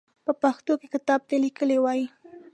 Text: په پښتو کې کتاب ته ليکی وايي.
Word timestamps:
په 0.25 0.31
پښتو 0.41 0.71
کې 0.79 0.87
کتاب 0.93 1.21
ته 1.29 1.35
ليکی 1.43 1.77
وايي. 1.83 2.05